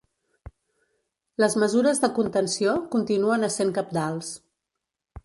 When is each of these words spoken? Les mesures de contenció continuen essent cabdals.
Les 1.43 1.55
mesures 1.63 2.01
de 2.05 2.09
contenció 2.17 2.73
continuen 2.97 3.49
essent 3.49 3.73
cabdals. 3.77 4.33